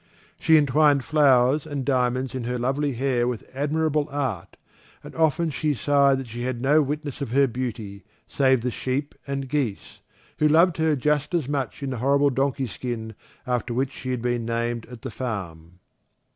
She 0.39 0.57
entwined 0.57 1.03
flowers 1.05 1.67
and 1.67 1.85
diamonds 1.85 2.33
in 2.33 2.45
her 2.45 2.57
lovely 2.57 2.93
hair 2.93 3.27
with 3.27 3.47
admirable 3.53 4.09
art, 4.09 4.57
and 5.03 5.13
often 5.13 5.51
she 5.51 5.75
sighed 5.75 6.17
that 6.17 6.25
she 6.27 6.41
had 6.41 6.59
no 6.59 6.81
witness 6.81 7.21
of 7.21 7.33
her 7.33 7.45
beauty 7.45 8.03
save 8.27 8.61
the 8.61 8.71
sheep 8.71 9.13
and 9.27 9.47
geese, 9.47 9.99
who 10.39 10.47
loved 10.47 10.77
her 10.77 10.95
just 10.95 11.35
as 11.35 11.47
much 11.47 11.83
in 11.83 11.91
the 11.91 11.99
horrible 11.99 12.31
donkey 12.31 12.65
skin 12.65 13.13
after 13.45 13.75
which 13.75 13.91
she 13.93 14.09
had 14.09 14.23
been 14.23 14.43
named 14.43 14.87
at 14.87 15.03
the 15.03 15.11
farm. 15.11 15.77